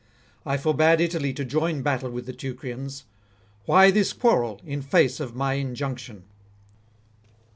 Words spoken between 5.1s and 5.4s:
of